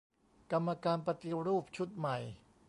[0.51, 2.17] กรรมการปฏิรูปชุดใหม่